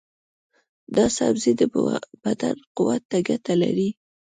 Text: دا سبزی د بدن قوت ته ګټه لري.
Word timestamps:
دا 0.95 1.05
سبزی 1.17 1.51
د 1.59 1.61
بدن 2.23 2.55
قوت 2.77 3.01
ته 3.11 3.17
ګټه 3.27 3.53
لري. 3.63 3.89